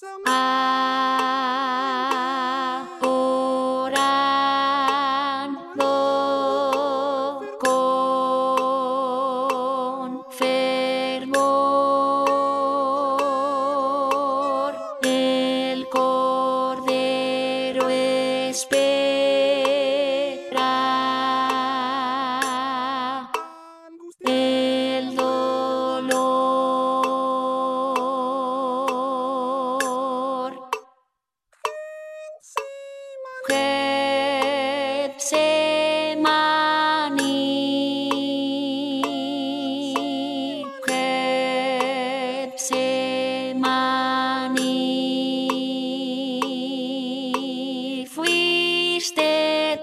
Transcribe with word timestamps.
so 0.00 0.06
much. 0.24 0.77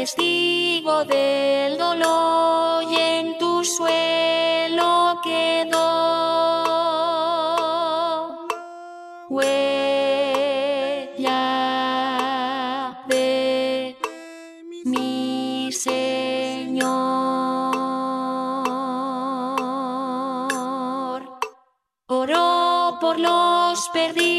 Testigo 0.00 1.04
del 1.06 1.78
dolor 1.78 2.84
y 2.84 2.96
en 2.96 3.38
tu 3.38 3.64
suelo 3.64 5.18
quedó 5.24 5.88
huella 9.30 9.84
de 13.08 13.96
mi 14.84 15.72
Señor. 15.72 16.86
Oró 22.08 22.98
por 23.00 23.18
los 23.18 23.88
perdidos. 23.94 24.35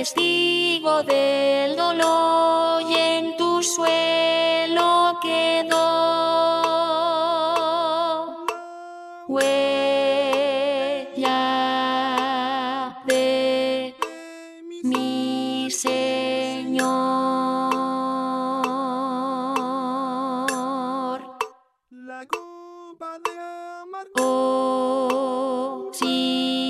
Testigo 0.00 1.02
del 1.02 1.76
dolor 1.76 2.80
y 2.90 2.94
en 2.94 3.36
tu 3.36 3.62
suelo 3.62 5.18
quedó. 5.20 5.76
Huella 9.28 9.82
de 13.06 13.94
mi 14.84 15.70
Señor. 15.70 16.88
La 21.90 22.26
copa 22.26 23.18
de 23.18 23.38
amargura. 23.82 24.24
Oh, 24.24 25.90
si 25.92 26.69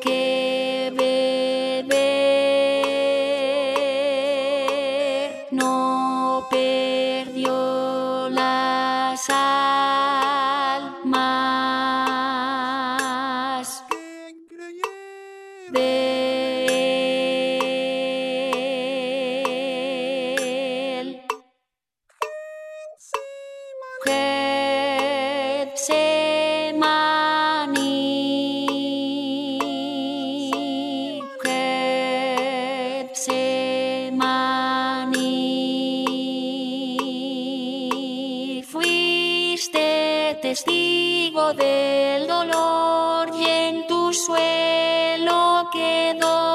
que 0.00 0.92
beber, 0.94 1.86
no 5.50 6.46
perdió 6.50 8.28
de 15.72 16.06
él. 21.00 21.20
Getsemani, 24.04 26.15
testigo 40.56 41.52
del 41.52 42.26
dolor 42.26 43.28
y 43.38 43.44
en 43.44 43.86
tu 43.86 44.10
suelo 44.10 45.68
quedó 45.70 46.46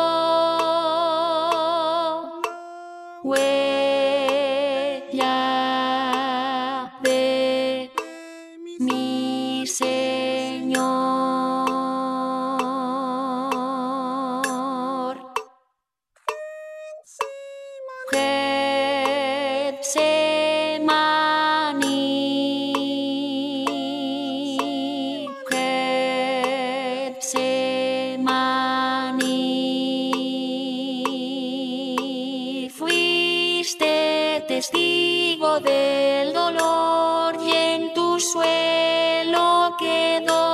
testigo 34.61 35.59
del 35.59 36.33
dolor 36.33 37.35
y 37.43 37.51
en 37.51 37.93
tu 37.95 38.19
suelo 38.19 39.75
quedó. 39.79 40.51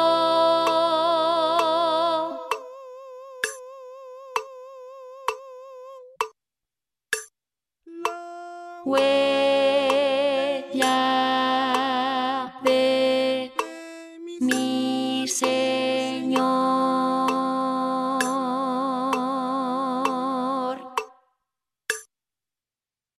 Huella 8.85 9.36